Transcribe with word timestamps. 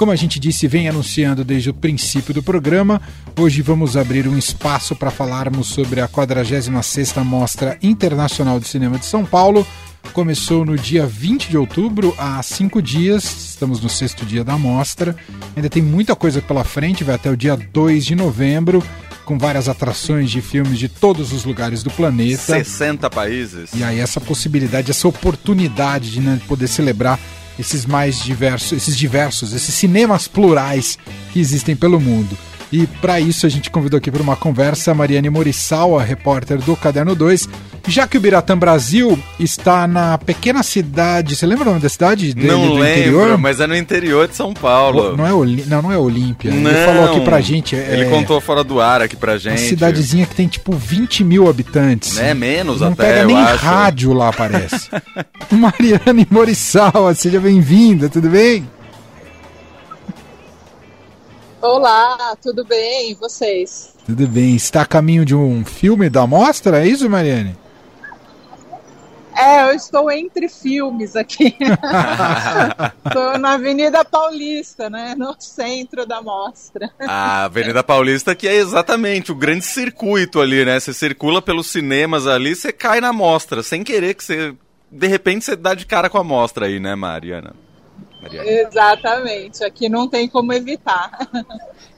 Como 0.00 0.12
a 0.12 0.16
gente 0.16 0.40
disse, 0.40 0.66
vem 0.66 0.88
anunciando 0.88 1.44
desde 1.44 1.68
o 1.68 1.74
princípio 1.74 2.32
do 2.32 2.42
programa, 2.42 3.02
hoje 3.38 3.60
vamos 3.60 3.98
abrir 3.98 4.26
um 4.26 4.38
espaço 4.38 4.96
para 4.96 5.10
falarmos 5.10 5.66
sobre 5.66 6.00
a 6.00 6.08
46ª 6.08 7.22
Mostra 7.22 7.76
Internacional 7.82 8.58
de 8.58 8.66
Cinema 8.66 8.98
de 8.98 9.04
São 9.04 9.26
Paulo. 9.26 9.66
Começou 10.14 10.64
no 10.64 10.74
dia 10.74 11.04
20 11.04 11.50
de 11.50 11.58
outubro, 11.58 12.14
há 12.16 12.42
cinco 12.42 12.80
dias, 12.80 13.24
estamos 13.50 13.78
no 13.82 13.90
sexto 13.90 14.24
dia 14.24 14.42
da 14.42 14.56
mostra. 14.56 15.14
Ainda 15.54 15.68
tem 15.68 15.82
muita 15.82 16.16
coisa 16.16 16.40
pela 16.40 16.64
frente, 16.64 17.04
vai 17.04 17.16
até 17.16 17.30
o 17.30 17.36
dia 17.36 17.54
2 17.54 18.02
de 18.06 18.14
novembro 18.14 18.82
com 19.26 19.38
várias 19.38 19.68
atrações 19.68 20.30
de 20.30 20.40
filmes 20.40 20.78
de 20.78 20.88
todos 20.88 21.30
os 21.30 21.44
lugares 21.44 21.82
do 21.82 21.90
planeta. 21.90 22.54
60 22.54 23.10
países. 23.10 23.70
E 23.74 23.84
aí 23.84 24.00
essa 24.00 24.18
possibilidade, 24.18 24.90
essa 24.90 25.06
oportunidade 25.06 26.10
de 26.10 26.20
né, 26.20 26.40
poder 26.48 26.68
celebrar 26.68 27.20
esses 27.58 27.86
mais 27.86 28.22
diversos, 28.22 28.72
esses 28.72 28.96
diversos, 28.96 29.52
esses 29.52 29.74
cinemas 29.74 30.26
plurais 30.28 30.98
que 31.32 31.40
existem 31.40 31.76
pelo 31.76 32.00
mundo. 32.00 32.36
E 32.72 32.86
para 32.86 33.20
isso 33.20 33.46
a 33.46 33.48
gente 33.48 33.70
convidou 33.70 33.98
aqui 33.98 34.10
para 34.10 34.22
uma 34.22 34.36
conversa 34.36 34.92
a 34.92 34.94
Mariane 34.94 35.28
Morissawa, 35.28 36.02
repórter 36.02 36.58
do 36.58 36.76
Caderno 36.76 37.14
2. 37.14 37.48
Já 37.90 38.06
que 38.06 38.16
o 38.16 38.20
Biratã 38.20 38.56
Brasil 38.56 39.18
está 39.36 39.84
na 39.84 40.16
pequena 40.16 40.62
cidade, 40.62 41.34
você 41.34 41.44
lembra 41.44 41.64
o 41.64 41.68
nome 41.70 41.80
da 41.80 41.88
cidade? 41.88 42.32
Dele, 42.32 42.46
não 42.46 42.74
lembro, 42.74 43.00
interior? 43.00 43.36
mas 43.36 43.58
é 43.58 43.66
no 43.66 43.74
interior 43.76 44.28
de 44.28 44.36
São 44.36 44.54
Paulo. 44.54 45.16
Não 45.16 45.26
é, 45.26 45.32
Oli 45.32 45.64
não, 45.66 45.82
não 45.82 45.90
é 45.90 45.98
Olímpia. 45.98 46.50
Ele 46.50 46.86
falou 46.86 47.06
aqui 47.06 47.20
pra 47.22 47.40
gente. 47.40 47.74
É, 47.74 47.94
ele 47.94 48.08
contou 48.08 48.40
fora 48.40 48.62
do 48.62 48.80
ar 48.80 49.02
aqui 49.02 49.16
pra 49.16 49.36
gente. 49.38 49.58
Uma 49.58 49.68
cidadezinha 49.68 50.24
que 50.24 50.36
tem 50.36 50.46
tipo 50.46 50.72
20 50.72 51.24
mil 51.24 51.48
habitantes. 51.48 52.16
É 52.16 52.32
menos 52.32 52.80
não 52.80 52.92
até, 52.92 53.12
pega 53.12 53.24
nem 53.24 53.36
acho. 53.36 53.56
rádio 53.56 54.12
lá, 54.12 54.32
parece. 54.32 54.88
Mariane 55.50 56.28
Morissawa, 56.30 57.12
seja 57.18 57.40
bem-vinda, 57.40 58.08
tudo 58.08 58.28
bem? 58.30 58.70
Olá, 61.60 62.36
tudo 62.40 62.64
bem? 62.64 63.10
E 63.10 63.14
vocês? 63.14 63.94
Tudo 64.06 64.28
bem. 64.28 64.54
Está 64.54 64.82
a 64.82 64.86
caminho 64.86 65.24
de 65.24 65.34
um 65.34 65.64
filme 65.64 66.08
da 66.08 66.24
mostra, 66.24 66.84
é 66.84 66.86
isso, 66.86 67.10
Mariane? 67.10 67.58
É, 69.36 69.62
eu 69.62 69.74
estou 69.74 70.10
entre 70.10 70.48
filmes 70.48 71.16
aqui. 71.16 71.56
Estou 73.06 73.38
na 73.38 73.54
Avenida 73.54 74.04
Paulista, 74.04 74.90
né? 74.90 75.14
No 75.16 75.34
centro 75.38 76.06
da 76.06 76.20
mostra. 76.20 76.90
A 77.00 77.44
Avenida 77.44 77.82
Paulista 77.82 78.34
que 78.34 78.48
é 78.48 78.54
exatamente 78.54 79.32
o 79.32 79.34
grande 79.34 79.64
circuito 79.64 80.40
ali, 80.40 80.64
né? 80.64 80.78
Você 80.78 80.92
circula 80.92 81.40
pelos 81.40 81.68
cinemas 81.68 82.26
ali, 82.26 82.54
você 82.54 82.72
cai 82.72 83.00
na 83.00 83.12
mostra, 83.12 83.62
sem 83.62 83.82
querer 83.84 84.14
que 84.14 84.24
você... 84.24 84.54
De 84.90 85.06
repente 85.06 85.44
você 85.44 85.54
dá 85.54 85.74
de 85.74 85.86
cara 85.86 86.10
com 86.10 86.18
a 86.18 86.24
mostra 86.24 86.66
aí, 86.66 86.80
né, 86.80 86.94
Mariana? 86.94 87.54
Exatamente, 88.22 89.64
aqui 89.64 89.88
não 89.88 90.08
tem 90.08 90.28
como 90.28 90.52
evitar. 90.52 91.10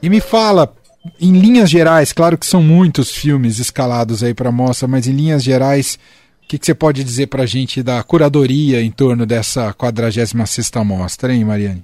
E 0.01 0.09
me 0.09 0.21
fala, 0.21 0.73
em 1.19 1.33
linhas 1.33 1.69
gerais, 1.69 2.13
claro 2.13 2.37
que 2.37 2.45
são 2.45 2.61
muitos 2.61 3.11
filmes 3.11 3.59
escalados 3.59 4.23
aí 4.23 4.33
para 4.33 4.51
mostra, 4.51 4.87
mas 4.87 5.07
em 5.07 5.11
linhas 5.11 5.43
gerais, 5.43 5.99
o 6.43 6.47
que, 6.47 6.59
que, 6.59 6.65
você 6.65 6.75
pode 6.75 7.03
dizer 7.03 7.27
para 7.27 7.43
a 7.43 7.45
gente 7.45 7.81
da 7.81 8.03
curadoria 8.03 8.81
em 8.81 8.91
torno 8.91 9.25
dessa 9.25 9.73
46ª 9.73 10.83
mostra, 10.83 11.33
hein, 11.33 11.45
Mariane? 11.45 11.83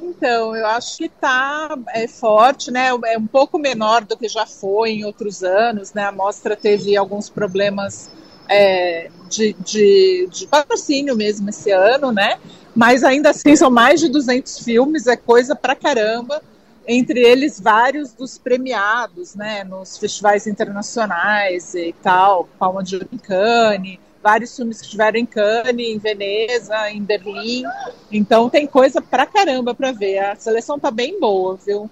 Então, 0.00 0.54
eu 0.54 0.66
acho 0.66 0.98
que 0.98 1.04
está 1.06 1.76
é, 1.94 2.06
forte, 2.06 2.70
né? 2.70 2.88
É 3.06 3.18
um 3.18 3.26
pouco 3.26 3.58
menor 3.58 4.04
do 4.04 4.16
que 4.16 4.28
já 4.28 4.46
foi 4.46 4.92
em 4.92 5.04
outros 5.04 5.42
anos, 5.42 5.92
né? 5.92 6.04
A 6.04 6.12
mostra 6.12 6.56
teve 6.56 6.96
alguns 6.96 7.28
problemas 7.28 8.10
é, 8.48 9.10
de, 9.28 9.54
de, 9.64 10.28
de, 10.30 10.46
patrocínio 10.46 11.16
mesmo 11.16 11.48
esse 11.48 11.70
ano, 11.70 12.12
né? 12.12 12.38
Mas 12.74 13.02
ainda 13.02 13.30
assim 13.30 13.56
são 13.56 13.70
mais 13.70 14.00
de 14.00 14.08
200 14.08 14.60
filmes, 14.60 15.06
é 15.06 15.16
coisa 15.16 15.54
pra 15.54 15.74
caramba. 15.74 16.42
Entre 16.88 17.20
eles 17.20 17.60
vários 17.60 18.12
dos 18.12 18.38
premiados, 18.38 19.34
né? 19.34 19.64
Nos 19.64 19.98
festivais 19.98 20.46
internacionais 20.46 21.74
e 21.74 21.94
tal, 22.02 22.48
Palma 22.58 22.82
de 22.82 22.94
Ouro 22.96 23.08
em 23.12 23.18
Cannes, 23.18 23.98
vários 24.22 24.54
filmes 24.54 24.78
que 24.78 24.84
estiveram 24.84 25.18
em 25.18 25.26
Cannes, 25.26 25.88
em 25.88 25.98
Veneza, 25.98 26.90
em 26.90 27.02
Berlim. 27.02 27.64
Então 28.10 28.48
tem 28.48 28.66
coisa 28.66 29.00
pra 29.00 29.26
caramba 29.26 29.74
pra 29.74 29.92
ver. 29.92 30.18
A 30.18 30.36
seleção 30.36 30.78
tá 30.78 30.90
bem 30.90 31.18
boa, 31.20 31.58
viu? 31.64 31.90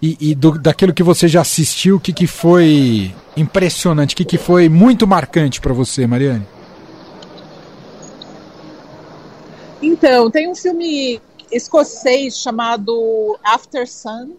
E, 0.00 0.16
e 0.20 0.34
do, 0.34 0.58
daquilo 0.58 0.92
que 0.92 1.02
você 1.02 1.28
já 1.28 1.40
assistiu, 1.40 1.96
o 1.96 2.00
que, 2.00 2.12
que 2.12 2.26
foi 2.26 3.14
impressionante, 3.36 4.14
o 4.14 4.16
que, 4.16 4.24
que 4.24 4.38
foi 4.38 4.68
muito 4.68 5.06
marcante 5.06 5.60
para 5.60 5.72
você, 5.72 6.06
Mariane? 6.06 6.46
Então, 9.82 10.30
tem 10.30 10.50
um 10.50 10.54
filme 10.54 11.20
escocês 11.50 12.38
chamado 12.38 13.38
After 13.42 13.88
Sun, 13.88 14.36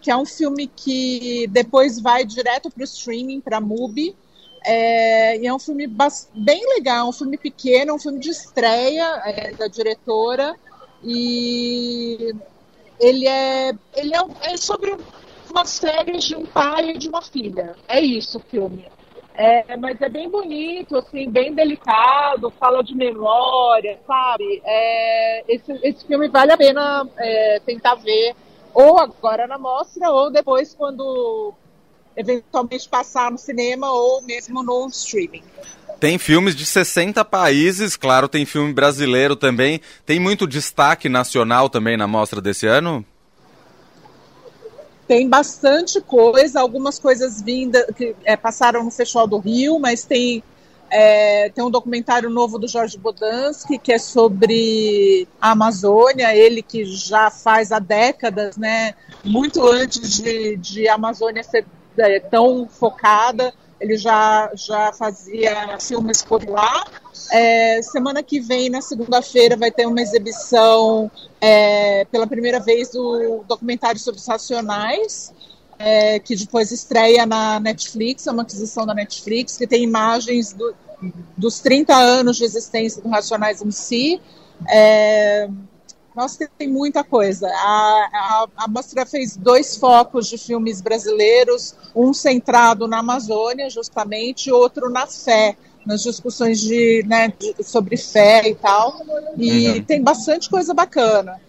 que 0.00 0.10
é 0.10 0.16
um 0.16 0.24
filme 0.24 0.66
que 0.66 1.46
depois 1.48 2.00
vai 2.00 2.24
direto 2.24 2.70
para 2.70 2.80
o 2.80 2.84
streaming, 2.84 3.40
para 3.40 3.58
a 3.58 3.60
MUBI. 3.60 4.16
É, 4.64 5.38
e 5.38 5.46
é 5.46 5.54
um 5.54 5.58
filme 5.58 5.86
bem 5.86 6.74
legal, 6.74 7.08
um 7.08 7.12
filme 7.12 7.38
pequeno, 7.38 7.94
um 7.94 7.98
filme 7.98 8.18
de 8.18 8.30
estreia 8.30 9.22
é, 9.24 9.52
da 9.52 9.66
diretora. 9.66 10.54
E 11.02 12.34
ele 12.98 13.26
é, 13.26 13.72
ele 13.94 14.14
é, 14.14 14.52
é 14.52 14.56
sobre 14.56 14.96
uma 15.50 15.64
série 15.64 16.18
de 16.18 16.36
um 16.36 16.46
pai 16.46 16.90
e 16.90 16.98
de 16.98 17.08
uma 17.08 17.22
filha. 17.22 17.74
É 17.88 18.00
isso 18.00 18.38
o 18.38 18.40
filme. 18.40 18.86
É, 19.42 19.74
mas 19.78 19.98
é 20.02 20.08
bem 20.10 20.28
bonito, 20.28 20.98
assim, 20.98 21.30
bem 21.30 21.54
delicado, 21.54 22.52
fala 22.60 22.84
de 22.84 22.94
memória, 22.94 23.98
sabe? 24.06 24.60
É, 24.62 25.44
esse, 25.48 25.72
esse 25.82 26.06
filme 26.06 26.28
vale 26.28 26.52
a 26.52 26.58
pena 26.58 27.08
é, 27.16 27.58
tentar 27.64 27.94
ver, 27.94 28.36
ou 28.74 29.00
agora 29.00 29.46
na 29.46 29.56
mostra, 29.56 30.10
ou 30.10 30.30
depois 30.30 30.74
quando 30.74 31.54
eventualmente 32.14 32.86
passar 32.86 33.30
no 33.30 33.38
cinema, 33.38 33.90
ou 33.90 34.20
mesmo 34.20 34.62
no 34.62 34.86
streaming. 34.88 35.42
Tem 35.98 36.18
filmes 36.18 36.54
de 36.54 36.66
60 36.66 37.24
países, 37.24 37.96
claro, 37.96 38.28
tem 38.28 38.44
filme 38.44 38.74
brasileiro 38.74 39.34
também. 39.34 39.80
Tem 40.04 40.20
muito 40.20 40.46
destaque 40.46 41.08
nacional 41.08 41.70
também 41.70 41.96
na 41.96 42.06
mostra 42.06 42.42
desse 42.42 42.66
ano? 42.66 43.02
Tem 45.10 45.28
bastante 45.28 46.00
coisa, 46.00 46.60
algumas 46.60 46.96
coisas 46.96 47.42
vindas 47.42 47.84
que 47.96 48.14
é, 48.24 48.36
passaram 48.36 48.84
no 48.84 48.92
Festival 48.92 49.26
do 49.26 49.38
Rio, 49.38 49.76
mas 49.80 50.04
tem, 50.04 50.40
é, 50.88 51.50
tem 51.50 51.64
um 51.64 51.70
documentário 51.70 52.30
novo 52.30 52.60
do 52.60 52.68
Jorge 52.68 52.96
Bodansky, 52.96 53.76
que 53.76 53.92
é 53.92 53.98
sobre 53.98 55.26
a 55.40 55.50
Amazônia, 55.50 56.32
ele 56.36 56.62
que 56.62 56.84
já 56.84 57.28
faz 57.28 57.72
há 57.72 57.80
décadas, 57.80 58.56
né, 58.56 58.94
muito 59.24 59.66
antes 59.66 60.22
de, 60.22 60.56
de 60.56 60.88
a 60.88 60.94
Amazônia 60.94 61.42
ser 61.42 61.66
é, 61.98 62.20
tão 62.20 62.68
focada, 62.68 63.52
ele 63.80 63.96
já, 63.96 64.50
já 64.54 64.92
fazia 64.92 65.78
filmes 65.80 66.22
por 66.22 66.46
lá. 66.48 66.84
É, 67.32 67.80
semana 67.82 68.22
que 68.22 68.38
vem, 68.38 68.68
na 68.68 68.82
segunda-feira, 68.82 69.56
vai 69.56 69.70
ter 69.70 69.86
uma 69.86 70.00
exibição 70.00 71.10
é, 71.40 72.04
pela 72.06 72.26
primeira 72.26 72.60
vez 72.60 72.90
do 72.90 73.42
documentário 73.48 73.98
sobre 73.98 74.20
os 74.20 74.26
Racionais, 74.26 75.32
é, 75.78 76.18
que 76.18 76.36
depois 76.36 76.70
estreia 76.70 77.24
na 77.24 77.58
Netflix, 77.58 78.26
é 78.26 78.30
uma 78.30 78.42
aquisição 78.42 78.84
da 78.84 78.94
Netflix, 78.94 79.56
que 79.56 79.66
tem 79.66 79.82
imagens 79.82 80.52
do, 80.52 80.74
dos 81.36 81.60
30 81.60 81.94
anos 81.94 82.36
de 82.36 82.44
existência 82.44 83.00
do 83.02 83.08
Racionais 83.08 83.62
em 83.62 83.70
si. 83.70 84.20
Nossa, 86.20 86.46
tem 86.58 86.68
muita 86.68 87.02
coisa. 87.02 87.46
A, 87.46 88.10
a, 88.12 88.46
a 88.64 88.68
mostra 88.68 89.06
fez 89.06 89.38
dois 89.38 89.78
focos 89.78 90.28
de 90.28 90.36
filmes 90.36 90.82
brasileiros, 90.82 91.74
um 91.96 92.12
centrado 92.12 92.86
na 92.86 92.98
Amazônia, 92.98 93.70
justamente, 93.70 94.52
outro 94.52 94.90
na 94.90 95.06
fé, 95.06 95.56
nas 95.86 96.02
discussões 96.02 96.60
de, 96.60 97.02
né, 97.06 97.32
de, 97.38 97.64
sobre 97.64 97.96
fé 97.96 98.46
e 98.46 98.54
tal. 98.54 99.00
E 99.38 99.68
uhum. 99.70 99.82
tem 99.82 100.02
bastante 100.02 100.50
coisa 100.50 100.74
bacana. 100.74 101.40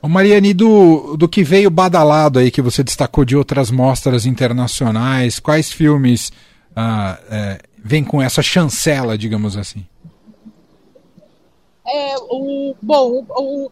Ô 0.00 0.06
Mariane, 0.06 0.54
do, 0.54 1.16
do 1.16 1.28
que 1.28 1.42
veio 1.42 1.68
badalado 1.68 2.38
aí, 2.38 2.48
que 2.48 2.62
você 2.62 2.84
destacou 2.84 3.24
de 3.24 3.36
outras 3.36 3.72
mostras 3.72 4.24
internacionais, 4.24 5.40
quais 5.40 5.72
filmes 5.72 6.30
ah, 6.76 7.18
é, 7.28 7.58
vêm 7.76 8.04
com 8.04 8.22
essa 8.22 8.40
chancela, 8.40 9.18
digamos 9.18 9.56
assim? 9.56 9.84
É, 11.92 12.14
o, 12.18 12.76
bom, 12.80 13.24
o, 13.28 13.66
o, 13.66 13.70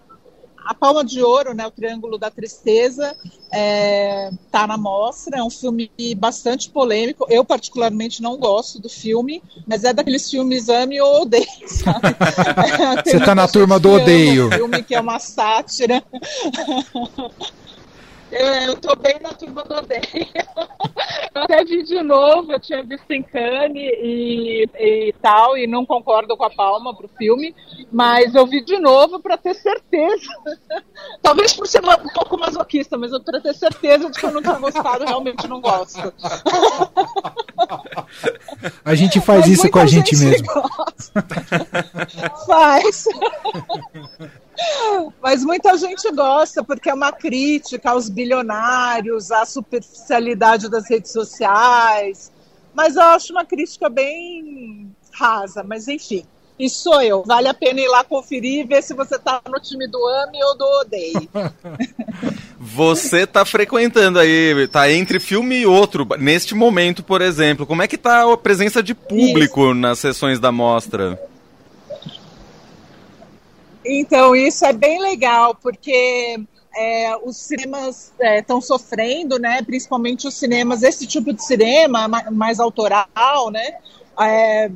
a 0.68 0.74
Palma 0.74 1.02
de 1.02 1.22
Ouro, 1.22 1.54
né, 1.54 1.66
o 1.66 1.70
Triângulo 1.70 2.18
da 2.18 2.30
Tristeza, 2.30 3.16
está 3.46 4.64
é, 4.64 4.66
na 4.66 4.76
mostra. 4.76 5.38
É 5.38 5.42
um 5.42 5.48
filme 5.48 5.90
bastante 6.14 6.68
polêmico. 6.68 7.26
Eu, 7.30 7.42
particularmente, 7.42 8.20
não 8.20 8.36
gosto 8.36 8.78
do 8.78 8.86
filme, 8.86 9.42
mas 9.66 9.82
é 9.82 9.94
daqueles 9.94 10.30
filmes 10.30 10.68
ame 10.68 11.00
ou 11.00 11.22
odeio, 11.22 11.46
sabe? 11.64 12.14
Você 13.02 13.16
está 13.16 13.34
na 13.34 13.48
turma 13.48 13.80
do 13.80 13.92
odeio. 13.92 14.48
Um 14.48 14.52
filme 14.52 14.82
que 14.82 14.94
é 14.94 15.00
uma 15.00 15.18
sátira. 15.18 16.04
Eu 18.30 18.76
tô 18.76 18.94
bem 18.96 19.18
na 19.20 19.30
turma 19.30 19.62
do 19.64 19.74
odeio. 19.74 20.02
Eu 21.34 21.42
até 21.42 21.64
vi 21.64 21.82
de 21.82 22.02
novo, 22.02 22.52
eu 22.52 22.60
tinha 22.60 22.82
visto 22.82 23.10
em 23.10 23.22
Cannes 23.22 23.92
e, 24.02 24.68
e 24.78 25.14
tal, 25.22 25.56
e 25.56 25.66
não 25.66 25.86
concordo 25.86 26.36
com 26.36 26.44
a 26.44 26.50
palma 26.50 26.94
pro 26.94 27.08
filme, 27.16 27.54
mas 27.90 28.34
eu 28.34 28.46
vi 28.46 28.62
de 28.64 28.78
novo 28.78 29.20
para 29.20 29.38
ter 29.38 29.54
certeza. 29.54 30.30
Talvez 31.22 31.52
por 31.52 31.66
ser 31.66 31.82
um 31.84 32.08
pouco 32.12 32.38
masoquista, 32.38 32.98
mas 32.98 33.12
eu 33.12 33.20
para 33.20 33.40
ter 33.40 33.54
certeza 33.54 34.10
de 34.10 34.18
que 34.18 34.26
eu 34.26 34.32
não 34.32 34.42
tinha 34.42 34.58
gostado, 34.58 35.04
realmente 35.04 35.46
não 35.46 35.60
gosto. 35.60 36.12
A 38.84 38.94
gente 38.94 39.20
faz 39.20 39.40
mas 39.40 39.50
isso 39.50 39.70
com 39.70 39.78
a 39.78 39.86
gente, 39.86 40.16
gente 40.16 40.24
mesmo. 40.24 40.48
Faz. 42.46 43.04
Mas 45.22 45.44
muita 45.44 45.76
gente 45.76 46.10
gosta 46.12 46.64
porque 46.64 46.90
é 46.90 46.94
uma 46.94 47.12
crítica 47.12 47.90
aos 47.90 48.08
bilionários, 48.08 49.30
à 49.30 49.44
superficialidade 49.44 50.68
das 50.68 50.88
redes 50.88 51.12
sociais. 51.12 52.32
Mas 52.74 52.96
eu 52.96 53.02
acho 53.02 53.32
uma 53.32 53.44
crítica 53.44 53.88
bem 53.88 54.90
rasa, 55.12 55.62
mas 55.62 55.88
enfim. 55.88 56.24
E 56.58 56.68
sou 56.68 57.00
eu. 57.00 57.22
Vale 57.24 57.46
a 57.46 57.54
pena 57.54 57.80
ir 57.80 57.86
lá 57.86 58.02
conferir 58.02 58.60
e 58.60 58.64
ver 58.64 58.82
se 58.82 58.92
você 58.92 59.14
está 59.14 59.40
no 59.48 59.60
time 59.60 59.86
do 59.86 60.04
AME 60.04 60.42
ou 60.42 60.58
do 60.58 60.64
ODEI. 60.80 61.28
Você 62.60 63.20
está 63.22 63.44
frequentando 63.44 64.18
aí, 64.18 64.66
tá 64.66 64.90
entre 64.90 65.20
filme 65.20 65.60
e 65.60 65.66
outro, 65.66 66.06
neste 66.18 66.56
momento, 66.56 67.04
por 67.04 67.22
exemplo. 67.22 67.64
Como 67.64 67.82
é 67.82 67.86
que 67.86 67.96
tá 67.96 68.30
a 68.30 68.36
presença 68.36 68.82
de 68.82 68.94
público 68.94 69.66
Isso. 69.66 69.74
nas 69.74 70.00
sessões 70.00 70.40
da 70.40 70.50
mostra? 70.50 71.18
Então, 73.90 74.36
isso 74.36 74.66
é 74.66 74.72
bem 74.72 75.00
legal, 75.00 75.54
porque 75.54 76.38
é, 76.76 77.16
os 77.24 77.38
cinemas 77.38 78.12
estão 78.20 78.58
é, 78.58 78.60
sofrendo, 78.60 79.38
né? 79.38 79.62
Principalmente 79.62 80.28
os 80.28 80.34
cinemas, 80.34 80.82
esse 80.82 81.06
tipo 81.06 81.32
de 81.32 81.42
cinema 81.42 82.06
mais 82.30 82.60
autoral, 82.60 83.50
né? 83.50 83.78
É, 84.20 84.70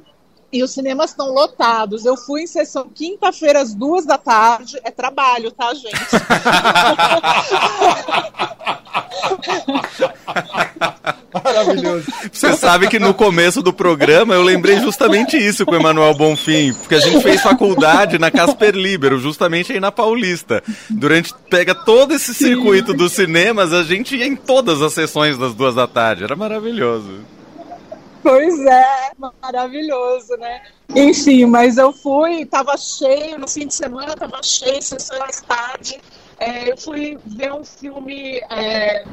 e 0.51 0.63
os 0.63 0.73
cinemas 0.73 1.11
estão 1.11 1.29
lotados. 1.29 2.07
Eu 2.07 2.17
fui 2.17 2.45
em 2.45 2.47
sessão 2.47 2.89
quinta-feira 2.89 3.61
às 3.61 3.75
duas 3.75 4.07
da 4.07 4.17
tarde. 4.17 4.81
É 4.83 4.91
trabalho, 4.91 5.53
tá, 5.53 5.75
gente? 5.75 5.93
Maravilhoso. 11.33 12.05
Você 12.31 12.53
sabe 12.55 12.89
que 12.89 12.99
no 12.99 13.15
começo 13.15 13.63
do 13.63 13.73
programa 13.73 14.35
eu 14.35 14.43
lembrei 14.43 14.81
justamente 14.81 15.37
isso 15.37 15.65
com 15.65 15.73
o 15.73 15.77
Emanuel 15.77 16.15
Bonfim, 16.15 16.73
porque 16.75 16.95
a 16.95 17.01
gente 17.01 17.23
fez 17.23 17.41
faculdade 17.41 18.19
na 18.19 18.31
Casper 18.31 18.75
Libero, 18.75 19.19
justamente 19.19 19.73
aí 19.73 19.81
na 19.81 19.93
Paulista. 19.93 20.63
Durante 20.91 21.35
pega 21.49 21.75
todo 21.75 22.15
esse 22.15 22.35
circuito 22.35 22.93
dos 22.93 23.13
cinemas, 23.13 23.73
a 23.73 23.83
gente 23.83 24.17
ia 24.17 24.27
em 24.27 24.37
todas 24.37 24.83
as 24.83 24.93
sessões 24.93 25.39
das 25.39 25.55
duas 25.55 25.75
da 25.75 25.87
tarde. 25.87 26.25
Era 26.25 26.37
maravilhoso. 26.37 27.21
Pois 28.23 28.61
é, 28.67 29.11
maravilhoso, 29.41 30.37
né? 30.37 30.63
Enfim, 30.95 31.47
mas 31.47 31.77
eu 31.77 31.93
fui, 31.93 32.47
tava 32.47 32.77
cheio, 32.77 33.39
no 33.39 33.49
fim 33.49 33.67
de 33.67 33.75
semana 33.75 34.15
tava 34.15 34.41
cheio, 34.43 34.81
sessão 34.81 35.19
mais 35.19 35.41
tarde. 35.41 36.01
É, 36.39 36.71
eu 36.71 36.77
fui 36.77 37.19
ver 37.25 37.53
um 37.53 37.65
filme 37.65 38.41
é, 38.51 39.05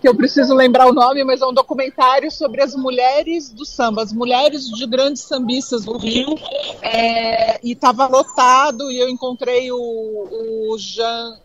que 0.00 0.08
eu 0.08 0.14
preciso 0.14 0.54
lembrar 0.54 0.86
o 0.86 0.92
nome, 0.92 1.22
mas 1.22 1.42
é 1.42 1.46
um 1.46 1.52
documentário 1.52 2.30
sobre 2.30 2.62
as 2.62 2.74
mulheres 2.74 3.50
do 3.50 3.64
samba, 3.64 4.02
as 4.02 4.12
mulheres 4.12 4.68
de 4.68 4.86
grandes 4.86 5.22
sambistas 5.22 5.84
do 5.84 5.96
Rio. 5.98 6.34
É, 6.80 7.60
e 7.62 7.72
estava 7.72 8.06
lotado 8.06 8.90
e 8.90 8.98
eu 8.98 9.08
encontrei 9.08 9.70
o, 9.70 9.76
o 9.78 10.78
Jean 10.78 11.36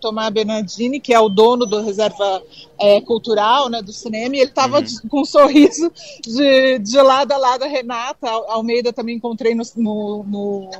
Tomás 0.00 0.32
Bernardini, 0.32 1.00
que 1.00 1.12
é 1.12 1.20
o 1.20 1.28
dono 1.28 1.66
do 1.66 1.82
Reserva 1.82 2.42
é, 2.78 3.00
Cultural 3.00 3.68
né, 3.68 3.82
do 3.82 3.92
cinema, 3.92 4.36
e 4.36 4.40
ele 4.40 4.50
estava 4.50 4.80
uhum. 4.80 5.08
com 5.08 5.20
um 5.20 5.24
sorriso 5.24 5.92
de, 6.22 6.78
de 6.78 7.00
lado 7.00 7.32
a 7.32 7.36
lado 7.36 7.64
a 7.64 7.66
Renata 7.66 8.28
Almeida 8.28 8.92
também 8.92 9.16
encontrei 9.16 9.54
no, 9.54 9.62
no, 9.76 10.24
no 10.24 10.70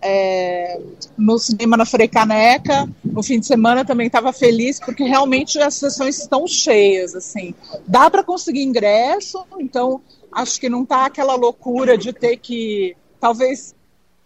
é, 0.00 0.80
no 1.16 1.38
cinema 1.38 1.76
na 1.76 1.84
Frecaneca. 1.84 2.88
No 3.04 3.22
fim 3.22 3.40
de 3.40 3.46
semana 3.46 3.84
também 3.84 4.06
estava 4.06 4.32
feliz, 4.32 4.78
porque 4.78 5.04
realmente 5.04 5.58
as 5.58 5.74
sessões 5.74 6.18
estão 6.18 6.46
cheias. 6.46 7.14
assim. 7.14 7.54
Dá 7.86 8.10
para 8.10 8.22
conseguir 8.22 8.62
ingresso, 8.62 9.44
então 9.58 10.00
acho 10.32 10.60
que 10.60 10.68
não 10.68 10.82
está 10.82 11.06
aquela 11.06 11.34
loucura 11.34 11.96
de 11.96 12.12
ter 12.12 12.36
que. 12.36 12.96
Talvez 13.20 13.74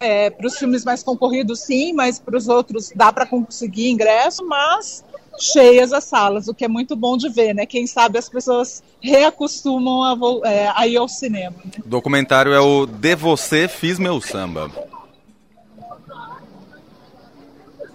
é, 0.03 0.29
para 0.29 0.45
os 0.45 0.57
filmes 0.57 0.83
mais 0.83 1.01
concorridos, 1.01 1.61
sim, 1.61 1.93
mas 1.93 2.19
para 2.19 2.35
os 2.35 2.49
outros 2.49 2.91
dá 2.93 3.11
para 3.13 3.25
conseguir 3.25 3.89
ingresso, 3.89 4.45
mas 4.45 5.01
cheias 5.39 5.93
as 5.93 6.03
salas, 6.03 6.49
o 6.49 6.53
que 6.53 6.65
é 6.65 6.67
muito 6.67 6.93
bom 6.93 7.15
de 7.15 7.29
ver, 7.29 7.55
né? 7.55 7.65
Quem 7.65 7.87
sabe 7.87 8.19
as 8.19 8.27
pessoas 8.27 8.83
reacostumam 9.01 10.03
a, 10.03 10.49
é, 10.49 10.71
a 10.75 10.85
ir 10.87 10.97
ao 10.97 11.07
cinema. 11.07 11.55
Né? 11.63 11.71
O 11.85 11.87
documentário 11.87 12.51
é 12.53 12.59
o 12.59 12.85
De 12.85 13.15
Você 13.15 13.69
Fiz 13.69 13.97
Meu 13.97 14.19
Samba. 14.19 14.69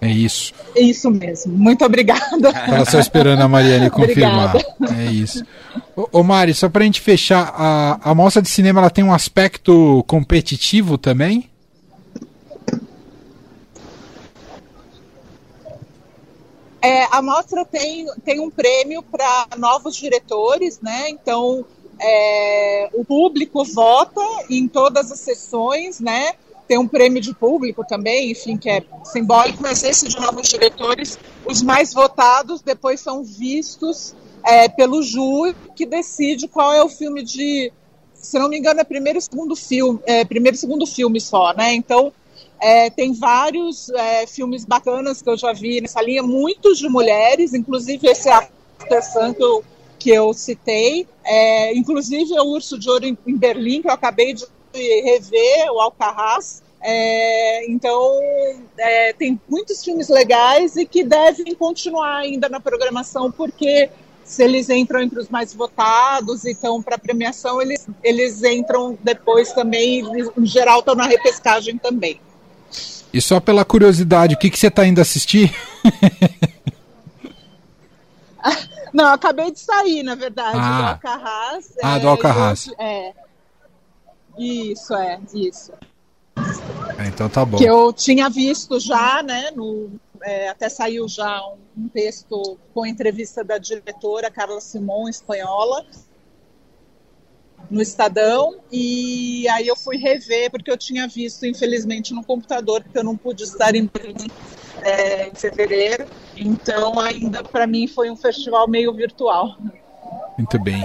É 0.01 0.09
isso. 0.09 0.53
É 0.75 0.81
isso 0.81 1.11
mesmo. 1.11 1.53
Muito 1.53 1.85
obrigada. 1.85 2.49
Estava 2.49 2.85
só 2.85 2.99
esperando 2.99 3.41
a 3.41 3.47
Mariane 3.47 3.89
confirmar. 3.91 4.55
é 4.97 5.11
isso. 5.11 5.45
Ô, 5.95 6.09
ô 6.19 6.23
Mari, 6.23 6.55
só 6.55 6.69
para 6.69 6.81
a 6.81 6.85
gente 6.85 7.01
fechar, 7.01 7.53
a, 7.55 7.99
a 8.01 8.15
mostra 8.15 8.41
de 8.41 8.49
cinema 8.49 8.79
ela 8.79 8.89
tem 8.89 9.03
um 9.03 9.13
aspecto 9.13 10.03
competitivo 10.07 10.97
também? 10.97 11.49
É, 16.81 17.03
a 17.11 17.21
mostra 17.21 17.65
tem, 17.65 18.07
tem 18.23 18.39
um 18.39 18.49
prêmio 18.49 19.03
para 19.03 19.47
novos 19.57 19.95
diretores, 19.95 20.79
né? 20.81 21.09
Então 21.09 21.65
é, 21.99 22.89
o 22.93 23.03
público 23.03 23.63
vota 23.65 24.21
em 24.49 24.67
todas 24.67 25.11
as 25.11 25.19
sessões, 25.19 25.99
né? 25.99 26.33
tem 26.69 26.77
um 26.77 26.87
prêmio 26.87 27.19
de 27.19 27.33
público 27.33 27.83
também, 27.83 28.29
enfim, 28.29 28.55
que 28.55 28.69
é 28.69 28.83
simbólico, 29.03 29.57
mas 29.59 29.81
esse 29.83 30.07
de 30.07 30.19
novos 30.19 30.47
diretores, 30.47 31.17
os 31.43 31.63
mais 31.63 31.95
votados 31.95 32.61
depois 32.61 32.99
são 32.99 33.23
vistos 33.23 34.15
é, 34.45 34.69
pelo 34.69 35.01
júri, 35.01 35.55
que 35.75 35.83
decide 35.83 36.47
qual 36.47 36.71
é 36.71 36.83
o 36.83 36.87
filme 36.87 37.23
de, 37.23 37.73
se 38.13 38.37
não 38.37 38.47
me 38.47 38.59
engano, 38.59 38.79
é 38.79 38.83
primeiro 38.83 39.17
e 39.17 39.21
segundo 39.21 39.55
filme, 39.55 39.99
é, 40.05 40.23
primeiro 40.23 40.55
e 40.55 40.59
segundo 40.59 40.85
filme 40.85 41.19
só, 41.19 41.55
né? 41.55 41.73
Então 41.73 42.13
é, 42.59 42.89
tem 42.89 43.13
vários 43.13 43.89
é, 43.89 44.27
filmes 44.27 44.65
bacanas 44.65 45.21
que 45.21 45.29
eu 45.29 45.37
já 45.37 45.53
vi 45.53 45.81
nessa 45.81 46.01
linha, 46.01 46.21
muitos 46.21 46.77
de 46.77 46.89
mulheres, 46.89 47.53
inclusive 47.53 48.07
esse 48.07 48.29
After 48.29 49.03
Sun 49.03 49.33
que 49.33 49.43
eu, 49.43 49.63
que 49.97 50.09
eu 50.09 50.33
citei, 50.33 51.07
é, 51.23 51.73
inclusive 51.75 52.35
é 52.35 52.41
o 52.41 52.47
Urso 52.47 52.77
de 52.77 52.89
Ouro 52.89 53.05
em, 53.05 53.17
em 53.25 53.37
Berlim, 53.37 53.81
que 53.81 53.87
eu 53.87 53.93
acabei 53.93 54.33
de 54.33 54.45
rever 54.73 55.71
o 55.71 55.79
Alcarraz. 55.79 56.61
É, 56.81 57.69
então, 57.69 58.19
é, 58.77 59.13
tem 59.13 59.39
muitos 59.49 59.83
filmes 59.83 60.07
legais 60.07 60.77
e 60.77 60.85
que 60.85 61.03
devem 61.03 61.53
continuar 61.55 62.17
ainda 62.19 62.47
na 62.47 62.59
programação, 62.59 63.31
porque 63.31 63.89
se 64.23 64.43
eles 64.43 64.69
entram 64.69 65.01
entre 65.01 65.19
os 65.19 65.27
mais 65.27 65.53
votados, 65.53 66.45
então 66.45 66.81
para 66.83 66.97
premiação 66.97 67.61
eles, 67.61 67.87
eles 68.03 68.43
entram 68.43 68.97
depois 69.03 69.51
também, 69.51 70.03
em 70.37 70.45
geral 70.45 70.79
estão 70.79 70.93
na 70.93 71.07
repescagem 71.07 71.77
também. 71.77 72.21
E 73.13 73.21
só 73.21 73.39
pela 73.39 73.65
curiosidade, 73.65 74.35
o 74.35 74.37
que, 74.37 74.49
que 74.49 74.59
você 74.59 74.67
está 74.67 74.85
indo 74.85 75.01
assistir? 75.01 75.53
Não, 78.93 79.13
acabei 79.13 79.51
de 79.51 79.59
sair, 79.59 80.03
na 80.03 80.15
verdade, 80.15 80.57
ah. 80.59 80.77
do 80.77 80.87
Alcarraz. 80.87 81.73
Ah, 81.83 81.97
é, 81.97 81.99
do 81.99 82.07
Alcarraz. 82.07 82.71
é, 82.79 83.13
isso, 84.37 84.95
é, 84.95 85.19
isso. 85.33 85.71
É, 86.97 87.07
então 87.07 87.29
tá 87.29 87.45
bom. 87.45 87.57
Que 87.57 87.65
eu 87.65 87.93
tinha 87.93 88.29
visto 88.29 88.79
já, 88.79 89.21
né, 89.21 89.51
no, 89.51 89.91
é, 90.23 90.49
até 90.49 90.69
saiu 90.69 91.07
já 91.07 91.41
um, 91.47 91.57
um, 91.77 91.87
texto 91.87 92.57
com 92.73 92.85
entrevista 92.85 93.43
da 93.43 93.57
diretora 93.57 94.31
Carla 94.31 94.59
Simon, 94.61 95.07
espanhola, 95.07 95.85
no 97.69 97.81
Estadão, 97.81 98.55
e 98.71 99.47
aí 99.49 99.67
eu 99.67 99.75
fui 99.75 99.97
rever, 99.97 100.49
porque 100.49 100.71
eu 100.71 100.77
tinha 100.77 101.07
visto, 101.07 101.45
infelizmente, 101.45 102.13
no 102.13 102.23
computador, 102.23 102.81
porque 102.81 102.97
eu 102.97 103.03
não 103.03 103.15
pude 103.15 103.43
estar 103.43 103.75
em 103.75 103.85
Berlim 103.85 104.29
é, 104.81 105.27
em 105.27 105.35
fevereiro, 105.35 106.05
então 106.35 106.99
ainda 106.99 107.43
para 107.43 107.67
mim 107.67 107.87
foi 107.87 108.09
um 108.09 108.15
festival 108.15 108.67
meio 108.67 108.93
virtual. 108.93 109.57
Muito 110.37 110.57
bem. 110.59 110.83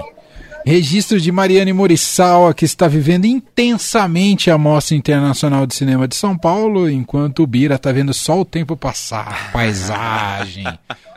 Registro 0.65 1.21
de 1.21 1.31
Mariane 1.31 1.71
Morissaua, 1.71 2.51
que 2.51 2.65
está 2.65 2.87
vivendo 2.87 3.25
intensamente 3.25 4.49
a 4.49 4.57
Mostra 4.57 4.95
Internacional 4.95 5.67
de 5.67 5.75
Cinema 5.75 6.07
de 6.07 6.15
São 6.15 6.35
Paulo, 6.35 6.89
enquanto 6.89 7.43
o 7.43 7.47
Bira 7.47 7.75
está 7.75 7.91
vendo 7.91 8.13
só 8.15 8.39
o 8.39 8.45
tempo 8.45 8.75
passar, 8.75 9.51
paisagem, 9.51 10.65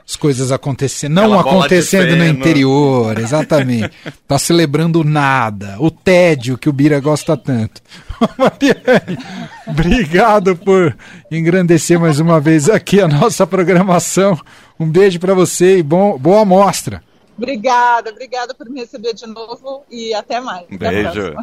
as 0.09 0.17
coisas 0.17 0.51
acontecendo, 0.51 1.13
não 1.13 1.39
acontecendo 1.39 2.17
no 2.17 2.25
interior, 2.25 3.19
exatamente. 3.19 3.95
Está 4.07 4.39
celebrando 4.39 5.05
nada, 5.05 5.77
o 5.81 5.91
tédio 5.91 6.57
que 6.57 6.67
o 6.67 6.73
Bira 6.73 6.99
gosta 6.99 7.37
tanto. 7.37 7.83
Mariane, 8.39 9.19
obrigado 9.67 10.57
por 10.57 10.97
engrandecer 11.31 12.01
mais 12.01 12.19
uma 12.19 12.41
vez 12.41 12.71
aqui 12.71 13.03
a 13.03 13.07
nossa 13.07 13.47
programação. 13.47 14.41
Um 14.81 14.89
beijo 14.89 15.21
para 15.21 15.35
você 15.35 15.77
e 15.79 15.83
bom, 15.83 16.17
boa 16.19 16.43
mostra. 16.43 17.03
Obrigada, 17.37 18.11
obrigada 18.11 18.55
por 18.55 18.67
me 18.71 18.81
receber 18.81 19.13
de 19.13 19.27
novo 19.27 19.85
e 19.91 20.15
até 20.15 20.41
mais. 20.41 20.65
Beijo. 20.71 21.37